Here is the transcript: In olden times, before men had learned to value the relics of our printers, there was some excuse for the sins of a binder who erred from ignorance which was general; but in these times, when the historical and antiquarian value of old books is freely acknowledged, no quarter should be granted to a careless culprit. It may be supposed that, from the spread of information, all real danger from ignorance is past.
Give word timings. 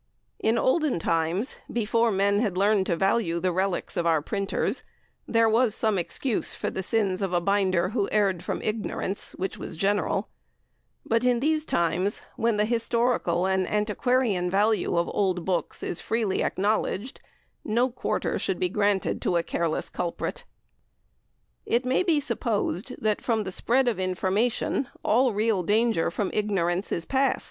In 0.39 0.57
olden 0.57 0.97
times, 0.97 1.57
before 1.71 2.09
men 2.11 2.39
had 2.39 2.57
learned 2.57 2.87
to 2.87 2.95
value 2.95 3.39
the 3.39 3.51
relics 3.51 3.95
of 3.95 4.07
our 4.07 4.19
printers, 4.19 4.83
there 5.27 5.47
was 5.47 5.75
some 5.75 5.99
excuse 5.99 6.55
for 6.55 6.71
the 6.71 6.81
sins 6.81 7.21
of 7.21 7.33
a 7.33 7.39
binder 7.39 7.89
who 7.89 8.09
erred 8.11 8.41
from 8.43 8.63
ignorance 8.63 9.33
which 9.33 9.59
was 9.59 9.77
general; 9.77 10.27
but 11.05 11.23
in 11.23 11.39
these 11.39 11.65
times, 11.65 12.23
when 12.35 12.57
the 12.57 12.65
historical 12.65 13.45
and 13.45 13.67
antiquarian 13.71 14.49
value 14.49 14.97
of 14.97 15.07
old 15.13 15.45
books 15.45 15.83
is 15.83 15.99
freely 15.99 16.43
acknowledged, 16.43 17.19
no 17.63 17.91
quarter 17.91 18.39
should 18.39 18.57
be 18.57 18.69
granted 18.69 19.21
to 19.21 19.37
a 19.37 19.43
careless 19.43 19.87
culprit. 19.87 20.45
It 21.63 21.85
may 21.85 22.01
be 22.01 22.19
supposed 22.19 22.95
that, 22.99 23.21
from 23.21 23.43
the 23.43 23.51
spread 23.51 23.87
of 23.87 23.99
information, 23.99 24.87
all 25.05 25.31
real 25.31 25.61
danger 25.61 26.09
from 26.09 26.31
ignorance 26.33 26.91
is 26.91 27.05
past. 27.05 27.39